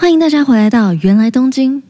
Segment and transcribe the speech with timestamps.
[0.00, 1.82] 欢迎大家回来到芫来东京。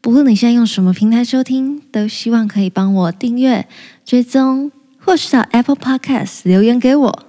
[0.00, 3.68] 不论你现在用什么平台收听，都希望可以帮我订阅、
[4.02, 7.26] 追踪，或是到 Apple Podcast 留言给我。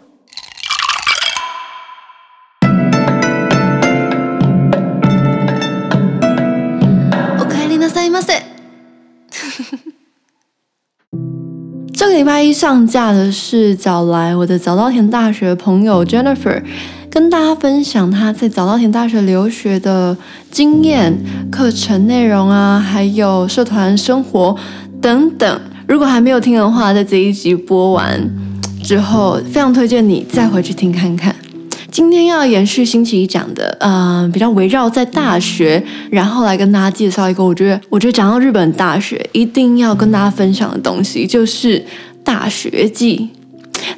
[7.37, 8.41] おかえりなさいませ。
[11.93, 16.63] 这个礼拜一上架的是早来我的早稻田大学朋友 Jennifer。
[17.11, 20.15] 跟大家分享他在早稻田大学留学的
[20.49, 21.13] 经验、
[21.51, 24.55] 课程内容啊，还有社团生活
[25.01, 25.61] 等等。
[25.85, 28.17] 如果还没有听的话，在这一集播完
[28.81, 31.35] 之后，非常推荐你再回去听看看。
[31.91, 41.83] 今天要延续星期一讲的，嗯、呃，比较围绕在大学，然后来跟大家介绍一个我觉得，我觉得讲到日本大学一定要跟大家分享的东西，就是
[42.23, 43.31] 大学记。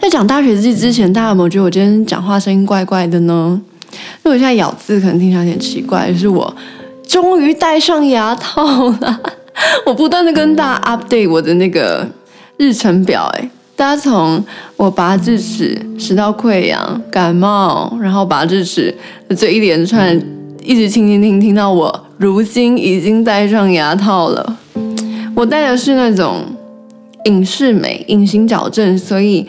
[0.01, 3.61] 在讲大学日记之前，大家有没有觉得我今天讲话声音怪怪的呢？
[4.23, 6.53] 因为我现在咬字可能听起来有点奇怪，就是我
[7.07, 9.19] 终于戴上牙套了。
[9.85, 12.07] 我不断的跟大家 update 我的那个
[12.57, 14.43] 日程表，哎，大家从
[14.77, 18.93] 我拔智齿、食道溃疡、感冒，然后拔智齿
[19.37, 20.19] 这一连串，
[20.63, 24.57] 一直听听听听到我如今已经戴上牙套了。
[25.35, 26.41] 我戴的是那种
[27.25, 29.47] 隐适美隐形矫正，所以。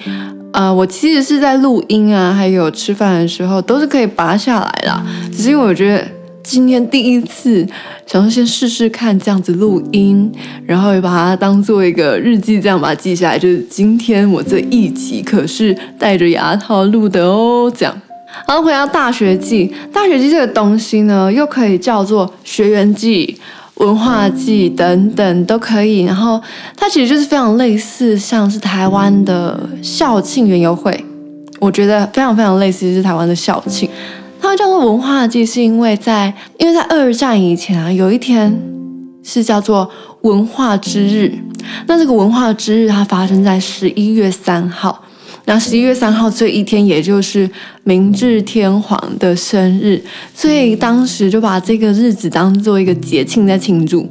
[0.53, 5.05] 啊、呃，我其实是在录音啊，还有吃饭的时候都是可以拔下来啦。
[5.33, 6.07] 只是因为我觉得
[6.45, 7.67] 今天第一次，
[8.07, 10.31] 想说先试试看这样子录音，
[10.65, 13.37] 然后也把它当做一个日记这样把它记下来。
[13.37, 17.93] 就是今天我这一集可是戴着牙套录的哦，这样。
[18.47, 23.37] 然后回到大学季，大学季这个东西呢，又可以叫做学园记。
[23.77, 26.41] 文化祭等等都可以，然后
[26.77, 31.05] 它其实就是非常类似，像是台湾的校庆园游会，
[31.59, 33.89] 我觉得非常非常类似，是台湾的校庆。
[34.41, 38.57] 它叫做文化祭，是因为在因为在二战以前啊，有一天
[39.23, 39.91] 是叫做
[40.23, 41.33] 文化之日，
[41.87, 45.04] 那这个文化之日它发生在十一月三号。
[45.47, 47.49] 那十一月三号这一天，也就是
[47.83, 50.03] 明治天皇的生日，
[50.35, 54.09] 所以当时就把这个日子当做一个节庆在庆祝。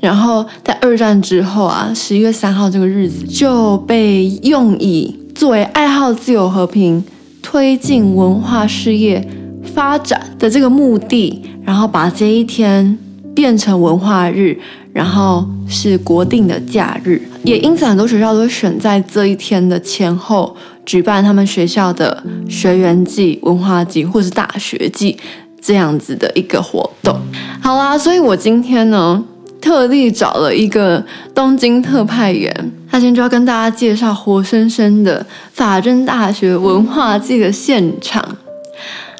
[0.00, 7.04] 然后在二战之后啊，十一月三号这个日子就被用以作为爱好自由和平、
[7.40, 9.24] 推进文化事业
[9.72, 12.98] 发展的这个目的，然后把这一天
[13.32, 14.58] 变成文化日，
[14.92, 20.56] 然后是国定的假日，也因此很多学校都选在这一天的前后。
[20.84, 25.16] 举办他们学校的学园祭、文化祭，或是大学祭
[25.60, 27.16] 这样子的一个活动。
[27.60, 29.22] 好啦，所以我今天呢，
[29.60, 31.04] 特地找了一个
[31.34, 32.52] 东京特派员，
[32.90, 38.36] 他今天就要跟大家介绍活生生的法政大学文化祭的现场。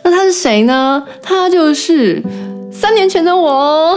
[0.02, 1.00] 那他是谁呢？
[1.22, 2.20] 他就是
[2.72, 3.96] 三年前的我。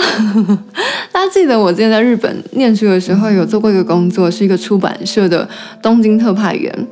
[1.12, 5.50] 大家记得我之前在日本念书的时候，有做过一个工作，是一个出版社的
[5.82, 6.88] 东京特派员。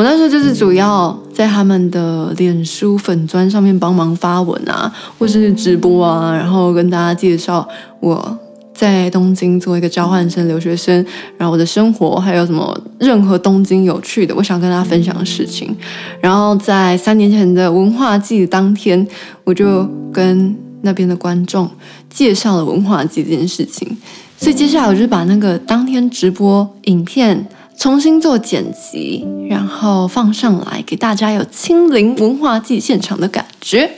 [0.00, 7.68] 我那时候就是主要在他们的脸书粉砖上面帮忙发文啊，或是直播啊，然后跟大家介绍
[8.00, 8.38] 我
[8.72, 11.04] 在东京做一个交换生留学生，
[11.36, 15.76] 然后我的生活还有什么任何东京有趣的，我想跟大家分享的事情。
[16.18, 19.06] 然后在三年前的文化祭当天，
[19.44, 21.68] 我就跟那边的观众
[22.08, 23.94] 介绍了文化祭这件事情。
[24.38, 27.46] 所以接下来我就把那个当天直播影片。
[27.80, 33.90] 重新做剪辑，然后放上来给大家有亲临文化祭现场的感觉。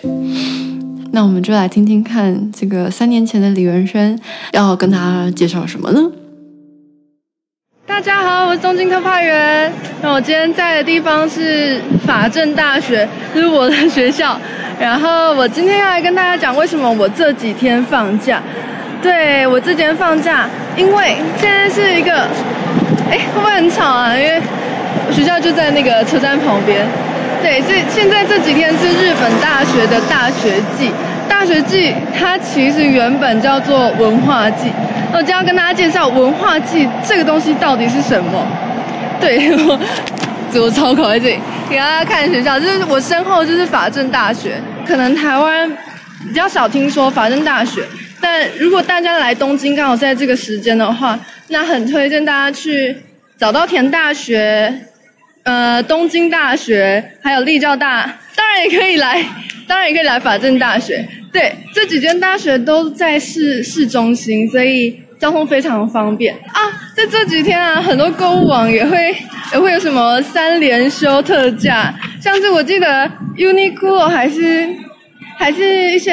[1.10, 4.16] 那我们就来听听看，这个三年前的李元轩
[4.52, 6.00] 要跟大家介绍什么呢？
[7.84, 9.72] 大家好，我是东京特派员。
[10.00, 14.40] 那我今天在的地方是法政大学，这是我的学校。
[14.78, 18.40] 然后我今天要来跟大家讲，为什么我这几天放假。
[19.02, 22.28] 对，我这几天放假，因为现在是一个。
[23.12, 24.16] 哎，会不会很吵啊？
[24.16, 24.40] 因为
[25.10, 26.80] 学校就在那个车站旁边。
[27.42, 30.90] 对，这现在这几天是日本大学的大学季。
[31.28, 34.70] 大学季它其实原本叫做文化季。
[35.12, 38.46] 那我今天要跟大家介绍文化季这个东西到底是什么。
[39.20, 39.78] 对， 我
[40.54, 41.38] 我超考在这里，
[41.68, 42.58] 给大家看学校。
[42.58, 44.52] 就是我身后就是法政大学。
[44.86, 45.70] 可能台湾
[46.26, 47.82] 比较少听说法政大学，
[48.22, 51.18] 但如果大家来东京刚好在这个时间的话。
[51.52, 52.96] 那很推荐大家去
[53.36, 54.74] 早稻田大学、
[55.42, 59.22] 呃东京大学，还有立教大，当然也可以来，
[59.68, 61.06] 当然也可以来法政大学。
[61.30, 66.60] 对，这几间大学都在市市中心，所以交通非常方便啊。
[66.96, 69.14] 在这几天啊，很多购物网也会
[69.52, 74.70] 也会有什么三连休特价，像是我记得 Uniqlo 还是。
[75.34, 76.12] 还是一些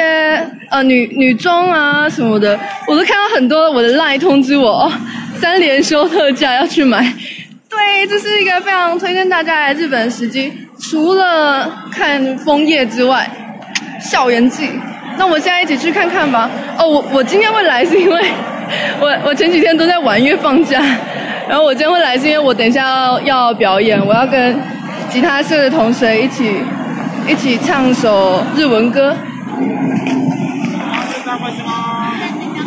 [0.70, 2.58] 呃女女装啊什么的，
[2.88, 4.90] 我都看到很多我的 LINE 通知我，
[5.40, 7.02] 三连休特价要去买。
[7.68, 10.52] 对，这是一个非常推荐大家来日本的时机。
[10.78, 13.28] 除了看枫叶之外，
[14.00, 14.68] 校园季。
[15.16, 16.50] 那我们现在一起去看看吧。
[16.78, 18.20] 哦，我我今天会来是因为
[19.00, 20.82] 我我前几天都在玩，因为放假。
[21.48, 24.56] 然后我今天会来是因为我等一下要要表演，我要跟
[25.08, 26.50] 吉他社的同学一起
[27.28, 29.16] 一起唱首日文歌。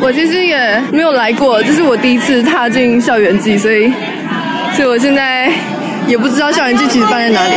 [0.04, 3.90] 我其实也没有来过，这是我第一次踏进校园季，所以
[4.74, 5.50] 所以我现在
[6.06, 7.54] 也不知道校园季其实办在哪里。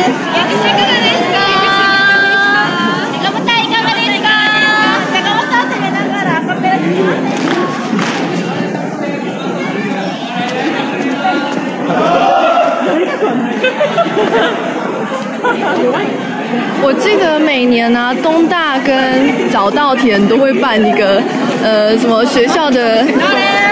[16.79, 21.21] 我记得每年呢、啊，东大跟早稻田都会办一个，
[21.67, 23.03] 呃，什么学校的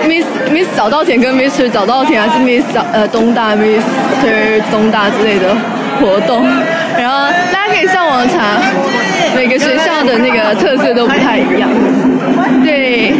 [0.06, 5.56] Miss Miss 早稻田跟 Miss 早稻田，还是 Miss 呃东大 Mr 东大之类的
[6.01, 6.45] 活动。
[6.97, 8.59] 然后大家可以上网查，
[9.33, 11.69] 每个学校的那个特色都不太一样。
[12.65, 13.13] 对，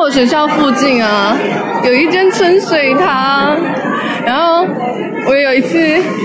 [0.08, 1.36] 学校附近啊，
[1.84, 3.54] 有一间春水堂，
[5.56, 5.78] 一次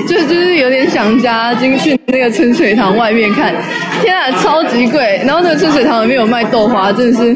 [0.07, 3.53] 就就是有点想家，进去那个春水堂外面看，
[4.01, 5.21] 天啊，超级贵！
[5.25, 7.35] 然后那个春水堂里面有卖豆花，真的是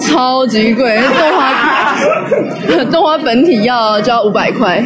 [0.00, 1.96] 超级贵，豆花
[2.90, 4.82] 豆花本体要就要五百块。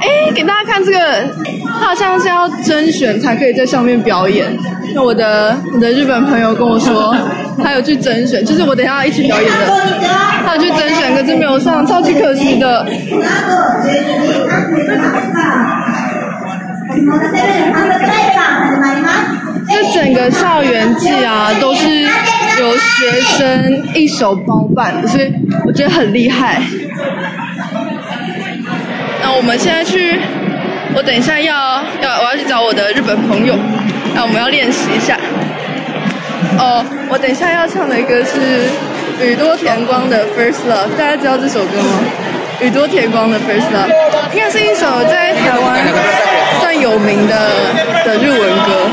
[0.00, 0.98] 哎，给大家看这个，
[1.64, 4.46] 它好像是要甄选才可以在上面表演。
[4.96, 7.14] 那我的我的日本朋友跟我说。
[7.62, 9.66] 他有去甄选，就是我等下要一起表演的。
[10.44, 12.86] 他有去甄选，可是没有上，超级可惜的。
[19.70, 25.32] 这整个校园季啊，都是由学生一手包办，所以
[25.66, 26.60] 我觉得很厉害。
[29.22, 30.18] 那我们现在去，
[30.94, 33.54] 我等一下要要我要去找我的日本朋友，
[34.16, 35.14] 那我们要练习一下。
[36.58, 38.64] 哦，我等一下要唱的歌是
[39.22, 42.00] 宇多田光的《First Love》，大家知道这首歌吗？
[42.62, 43.92] 宇多田光的《First Love》
[44.32, 45.84] 应该是一首在台湾
[46.60, 47.36] 算有名的
[48.06, 48.88] 的日文歌。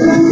[0.00, 0.28] I'm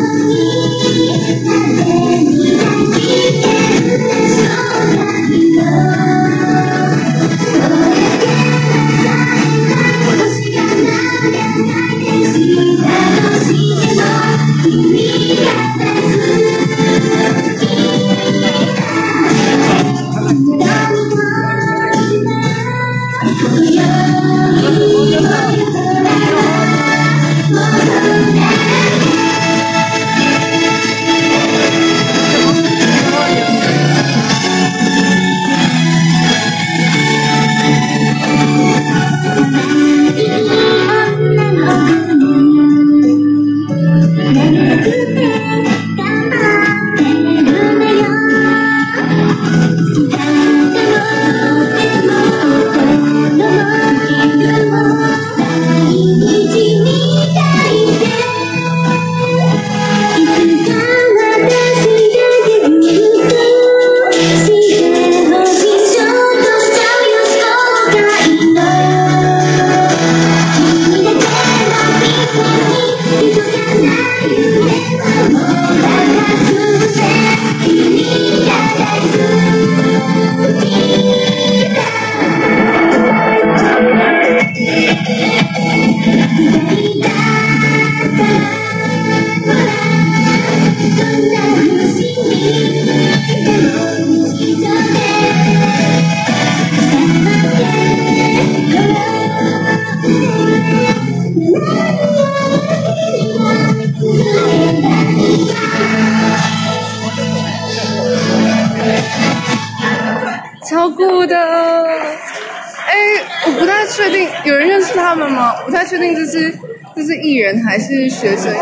[115.06, 115.54] 他们吗？
[115.60, 116.52] 我不太确定这是
[116.96, 118.52] 这是艺人还是学生。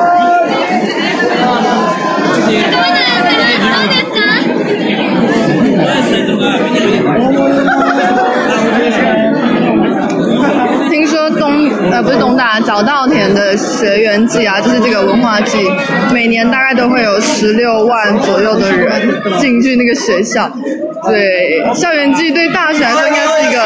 [10.90, 15.56] 听说东呃不是东大早稻田的学员季啊，就是这个文化季，
[16.12, 19.00] 每年大概都会有十六万左右的人
[19.38, 20.52] 进去那个学校。
[21.06, 23.64] 对，校园季对大学来说应该是一个。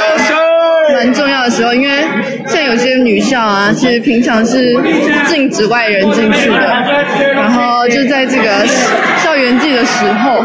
[1.13, 2.05] 重要的时候，因为
[2.47, 4.77] 像有些女校啊，其实平常是
[5.29, 6.85] 禁止外人进去的，
[7.35, 8.67] 然后就在这个
[9.23, 10.45] 校园季的时候，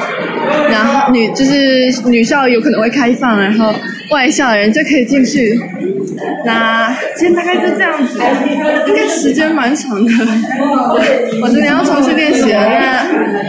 [0.70, 3.74] 然后女就是女校有可能会开放，然后
[4.10, 5.60] 外校的人就可以进去。
[6.46, 8.20] 那今天大概就这样子，
[8.88, 10.12] 应该时间蛮长的。
[11.42, 13.06] 我今天要重新练习了，那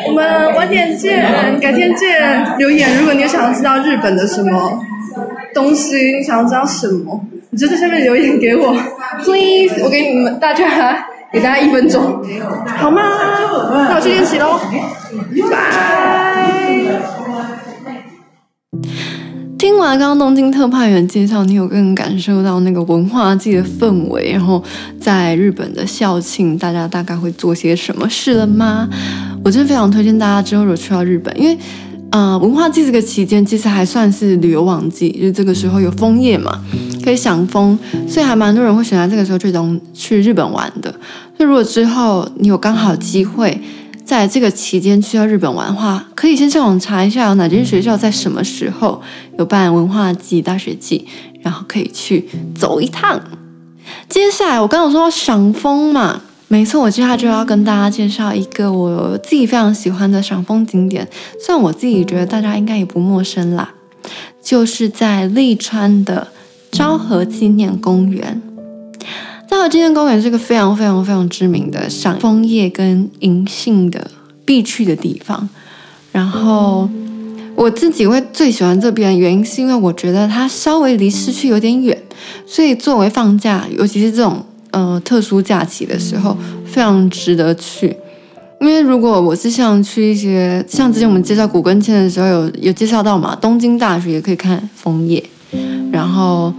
[0.08, 1.24] 我们晚点见，
[1.60, 2.56] 改天见。
[2.58, 4.80] 留言，如果你想要知道日本的什么。
[5.54, 7.24] 东西，你想要知道什么？
[7.50, 8.74] 你就在下面留言给我
[9.22, 9.80] ，please。
[9.84, 10.66] 我给你们大家，
[11.32, 12.20] 给大家一分钟，
[12.66, 13.00] 好吗？
[13.88, 14.58] 那我去练习喽，
[15.48, 16.74] 拜。
[19.64, 24.30] 听完刚刚东京特派员介绍，你有更感受到那个文化季的氛围？
[24.30, 24.62] 然后
[25.00, 28.86] 在日本的校庆，大家大概会做些什么事了吗？
[29.42, 31.56] 我真的非常推荐大家之后如果去到日本，因为。
[32.10, 36.60] 啊、文化季这个期间其实还算是旅游旺季，就是这个时候有枫叶嘛，
[37.02, 40.92] 可以赏枫，所以还蛮多人会选择这个时候去东去日本玩的。
[41.36, 43.60] 所以如果之后你有刚好机会
[44.04, 49.00] 在这个期间去到日本玩的话，可以先上网查一下有哪间学校在什么时候
[49.38, 51.06] 有办文化季、大学季，
[51.42, 53.20] 然后可以去走一趟。
[54.08, 56.20] 接下来我刚刚说到赏枫嘛。
[56.48, 61.08] 没错，我接下来就要跟大家介绍一个我自己非常喜欢的赏枫景点，
[61.40, 63.72] 虽然我自己觉得大家应该也不陌生啦，
[64.42, 66.28] 就是在立川的
[66.70, 68.40] 昭和纪念公园。
[69.64, 74.10] 昭和纪念公园是个非常非常非常知名的赏枫叶跟银杏的
[74.44, 75.48] 必去的地方。
[76.12, 76.86] 然后
[77.54, 81.98] 我自己会最喜欢这边，原因是因为我觉得它稍微离市区有点远，
[82.46, 84.44] 所以作为放假，尤其是这种。
[84.72, 87.96] 呃，特殊假期的时候非常值得去，
[88.60, 95.22] 因为如果我是像去一些像之前我们介绍古根签的时候有有介绍到嘛，东京大学也可以看枫叶，
[95.92, 96.52] 然后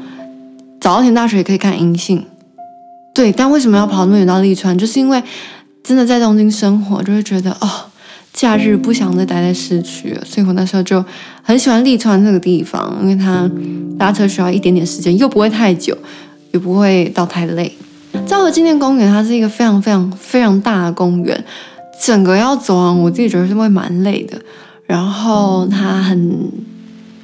[0.80, 2.24] 早稻田大学也可以看银杏，
[3.16, 4.78] 对，但为什么要跑那么远到立川？
[4.78, 5.24] 就是因为
[5.82, 7.70] 真的在东京生活就会觉得哦，
[8.34, 11.04] 假日不想再待在市区，所以我那时候就
[11.42, 13.50] 很喜欢立川这个地方，因为它
[13.98, 15.98] 搭车需要一点点时间，又不会太久，
[16.52, 17.72] 也不会到太累。
[18.28, 21.46] 昭和纪念公园，它是一个非常非常非常大的公园，
[22.04, 24.38] 整个要走完，我自己觉得是会蛮累的。
[24.86, 26.52] 然后它很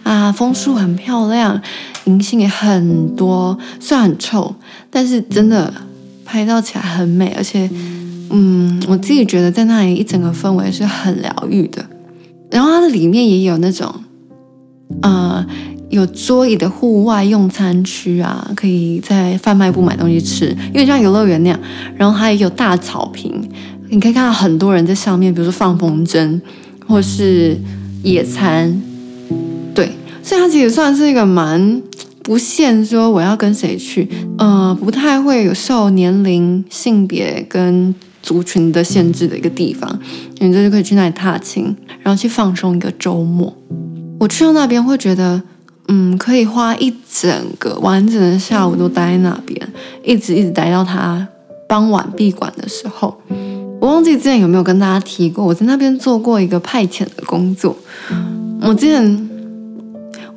[0.03, 1.61] 啊，枫树很漂亮，
[2.05, 4.53] 银杏也很多，虽然很臭，
[4.89, 5.73] 但是真的
[6.25, 7.69] 拍照起来很美，而且
[8.29, 11.85] 嗯，我自己觉得在那里一整个氛围是很疗愈的。
[12.49, 13.93] 然后它的里面也有那种
[15.01, 15.45] 呃。
[15.91, 21.59] 有桌椅的户外用餐区啊，可以在贩卖部买东西吃，因为像游乐园那样。
[21.97, 23.29] 然后它也有大草坪，
[23.89, 26.39] 你可以看到很多人在上面，比如说放风筝，
[26.87, 27.59] 或是
[28.03, 28.81] 野餐。
[30.23, 31.81] 所以它其实算是一个蛮
[32.23, 39.99] 不限说我要跟谁去，呃，不太会有受年龄、性别跟族群的限制的一个地方，
[40.39, 43.55] 你就可以去那里踏青，然后去放松一个周末。
[44.19, 45.41] 我去到那边会觉得。
[45.87, 49.59] 嗯，可以花一整个完整的下午都待在那边，
[50.05, 51.27] 一直一直待到他
[51.67, 53.19] 傍晚闭馆的时候。
[53.81, 57.75] 我忘记之前有没有跟大家提过，我在那边做过一个派遣的工作。
[58.61, 59.29] 我之前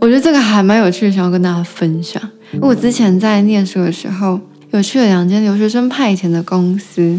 [0.04, 2.20] 我觉得这个还蛮有趣的，想要跟大家分享。
[2.60, 4.38] 我之前在念书的时候，
[4.70, 7.18] 有去了两间留学生派遣的公司，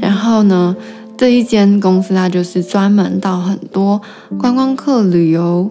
[0.00, 0.76] 然后呢，
[1.18, 4.00] 这一间公司它就是专门到很多
[4.38, 5.68] 观光客旅游。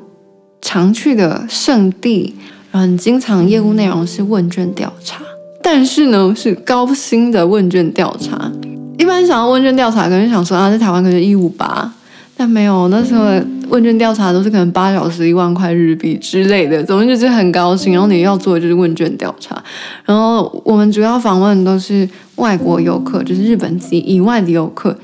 [0.61, 2.35] 常去的圣地，
[2.69, 5.23] 然后经常业务内容是问卷调查，
[5.63, 8.51] 但是呢是高薪的问卷调查。
[8.97, 11.89] 一般想要问卷调查，可能想说啊，在台湾可能一五八，
[12.35, 13.23] 但没有，那时候
[13.71, 17.93] 问卷调查都是可能八小时一万块日币之类的，总之就是很高薪。
[17.93, 19.61] 然后你要做的就是问卷调查，
[20.05, 24.95] 然后我们主要访问的都是外国游客，就是日本籍以外的游客。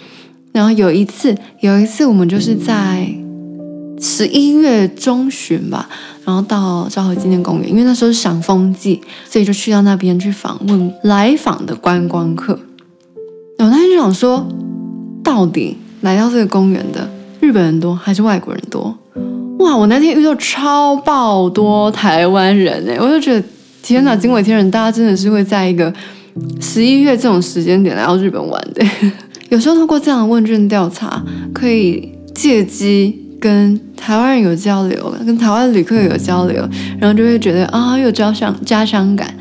[0.51, 3.09] 然后有一次，有一次我们就是在。
[3.99, 5.89] 十一月中旬吧，
[6.23, 12.59] 然后到昭和纪念公园，因为那时候是赏枫季，所以就去到那边去访问来访的观光客。
[13.57, 14.47] 然后那天就想说，
[15.23, 18.95] 到底来到这个公园的日本人多还是外国人多？
[19.59, 23.43] 哇，我那天遇到超爆多台湾人哎，我就觉得
[23.81, 25.91] 天哪，惊为天人，大家真的是会在一个
[26.61, 28.85] 十一月这种时间点来到日本玩的。
[29.49, 36.67] 有时候通过这样的问卷调查，可以借机跟台湾人有交流，跟台湾旅客有交流，
[36.99, 39.33] 然后就会觉得啊，有家乡家乡感。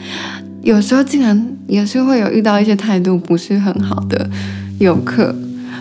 [0.62, 4.28] 有时候竟然也是会有遇到一些态度不是很好的
[4.78, 5.34] 游客。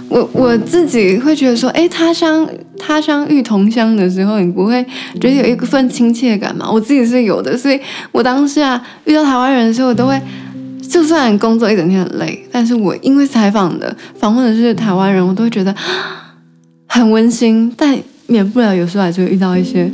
[0.07, 2.47] 我我自己会觉得说，哎，他乡
[2.77, 4.83] 他乡遇同乡的时候，你不会
[5.19, 6.69] 觉得有一份亲切感吗？
[6.71, 7.79] 我自己是有的，所以
[8.11, 10.21] 我当时啊遇到台湾人的时候，我都会，
[10.87, 15.75] 就算工作一整天很累，但是我因为采访的访问的是台湾人，我都会觉得
[16.87, 17.97] 很温馨，但
[18.27, 19.91] 免不了有时候还是会遇到一些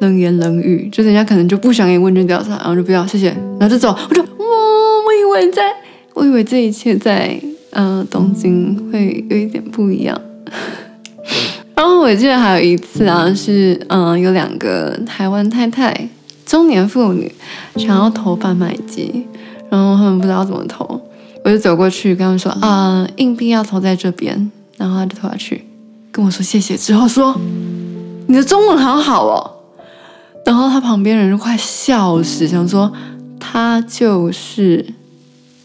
[0.00, 5.62] 冷言冷语，就人家可能就不想给你问卷调查，然后就不要谢谢，然后就走，我就哇，我以为在，
[6.14, 7.40] 我以为这一切在。
[7.78, 10.18] 嗯、呃，东京会有一点不一样。
[11.74, 16.08] 然后我记得还有一次啊，是嗯、呃，有两个台湾太太，
[16.46, 17.30] 中年妇女，
[17.76, 19.26] 想要投贩卖机，
[19.68, 20.98] 然后他们不知道怎么投，
[21.44, 25.66] 我就走过去跟他们说啊、呃，硬币要投在这边，然后他就投下去，
[26.10, 27.38] 跟我说谢谢，之后说
[28.26, 29.50] 你的中文好好哦，
[30.46, 32.90] 然后他旁边人就快笑死，想说
[33.38, 34.82] 他就是。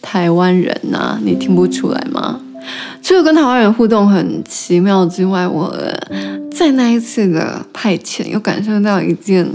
[0.02, 2.40] 台湾人呐、你听不出来吗？
[3.02, 5.76] 除了跟台湾人互动很奇妙之外，我
[6.52, 9.48] 在那一次的派遣又感受到一件，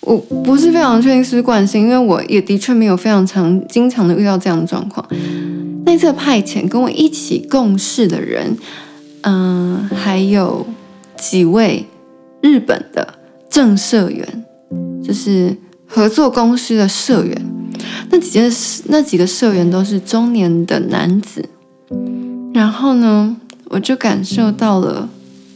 [0.00, 5.06] 我不是非常确定是惯性，因为我也的确没有非常常经常的遇到这样的状况。
[5.86, 8.56] 那次派遣跟我一起共事的人，
[9.22, 10.66] 嗯、还有
[11.16, 11.86] 几位
[12.40, 13.14] 日本的
[13.48, 14.44] 正社员，
[15.04, 17.51] 就是合作公司的社员。
[18.10, 21.44] 那几件事，那几个社员都是中年的男子，
[22.52, 25.08] 然后呢，我就感受到了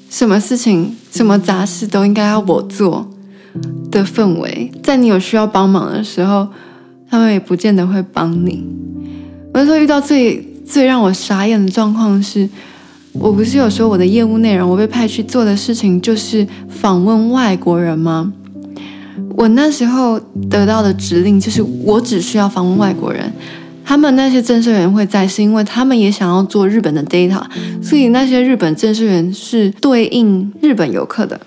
[0.09, 3.09] 什么事情、什么杂事都应该要我做
[3.91, 4.71] 的氛围。
[4.83, 6.49] 在你有需要帮忙的时候，
[7.11, 8.65] 他们也不见得会帮你。
[9.53, 12.49] 我那时候遇到最最让我傻眼的状况是，
[13.13, 18.33] 我不是有说我的业务内容，我被派去做的事情就是访问外国人吗？
[19.37, 20.19] 我那时候
[20.51, 23.33] 得到的指令就是，我只需要访问外国人。
[23.85, 27.41] 他们那些正式员会在，是因为他们也想要做日本的 data，
[27.81, 31.41] 所以那些日本正式员是对应日本游客的。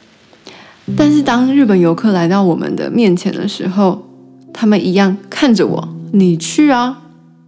[0.96, 4.08] 但是当日本游客来到我们的面前的时候，
[4.54, 7.02] 他们一样看着我，你去啊。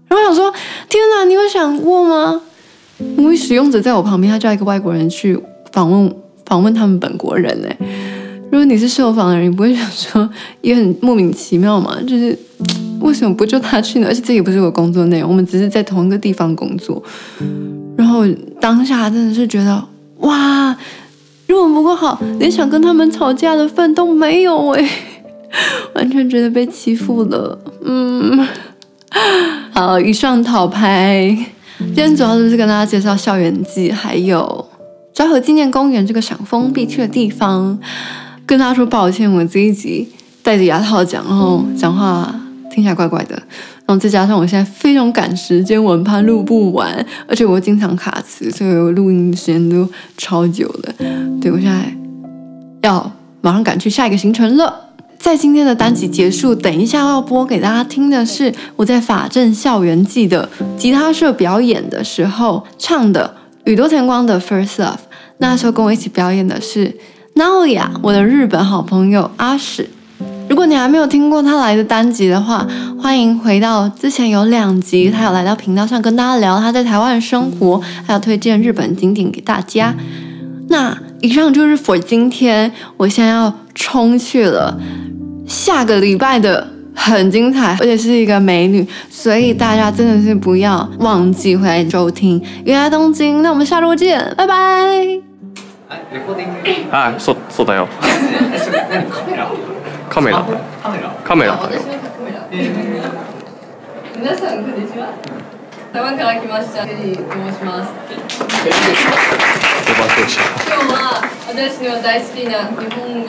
[0.10, 0.54] 然后我想说，
[0.90, 2.42] 天哪，你有想过吗？
[3.18, 5.40] 因为使用者在我旁边，他叫一个外国人去
[5.72, 6.14] 访问
[6.46, 7.70] 访问他们本国人呢。
[8.52, 11.98] 如果你是受访的人，你不会想说也很莫名其妙嘛？
[12.06, 12.38] 就是
[13.00, 14.08] 为什么不就他去呢？
[14.08, 17.02] 而且这也不是我工作内容，我们只是在同一个地方工作。
[17.96, 18.28] 然后
[18.60, 19.82] 当下真的是觉得
[20.18, 20.76] 哇，
[21.48, 24.90] 日文不够好，连想跟他们吵架的份都没有哎，
[25.96, 27.58] 完全觉得被欺负了。
[27.84, 28.46] 嗯，
[29.72, 31.36] 好，以上讨拍。
[31.80, 34.70] 今天主要就是跟大家介绍校园祭，还有
[35.14, 37.80] 昭和纪念公园这个赏枫必去的地方。
[38.52, 40.06] 跟他说抱歉，我这一集
[40.44, 42.36] 戴着牙套讲，然后讲话
[42.70, 43.34] 听起来怪怪的，
[43.86, 46.94] 然后再加上我现在非常赶时间，我很怕录不完，
[47.30, 49.88] 而且我经常卡词，所以我录音时间都
[50.18, 50.94] 超久了。
[51.40, 51.96] 对，我现在
[52.82, 53.10] 要
[53.40, 54.90] 马上赶去下一个行程了。
[55.18, 63.34] 在今天的单集结束，等一下要播给大家听的是我在法政校园季的吉他社表演的时候唱的
[63.64, 64.96] 宇多田光的《First Love》。
[65.38, 66.94] 那时候跟我一起表演的是。
[67.36, 69.90] Naoya，我的日本好朋友阿史，
[70.50, 72.68] 如果你还没有听过他来的单集的话，
[73.00, 79.96] 欢迎回到之前有两集，他有来到频道上跟大家聊他在台湾的生活，还有推荐日本景点给大家。
[80.68, 84.78] 那以上就是 for 今天，我现在要冲去了
[85.48, 92.42] 下个礼拜的很精彩，而且是一个美女，所以大家真的是不要忘记回来收听。
[92.66, 95.31] 原来东京，那我们下周见，拜拜。
[95.92, 97.86] 啊，そうそうだよ。
[97.92, 99.52] カメラ。
[100.10, 100.42] カメラ。
[101.26, 101.60] カメラ。
[104.16, 105.12] 皆さんこんにちは。
[105.92, 107.92] 台湾から来ましたケリーと申します。
[107.92, 108.72] 今
[110.80, 113.28] 日は私の大好きな日本语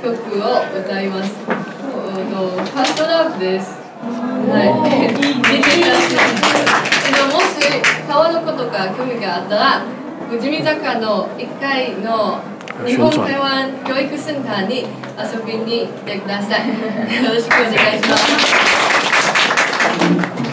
[0.00, 1.34] 曲を歌います。
[1.34, 3.74] ファーストラブです。
[3.74, 4.70] はい。
[5.50, 7.26] 见てください。
[7.34, 7.58] もし
[8.06, 10.03] 川のことか兴味があったら。
[10.34, 12.40] 富士见坂の1阶の
[12.84, 14.86] 日本台湾教育センターに游
[15.46, 16.66] びに来てください。
[17.24, 18.16] よろしくお愿いしま
[20.40, 20.43] す。